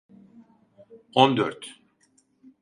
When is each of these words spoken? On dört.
On 1.13 1.35
dört. 1.37 1.65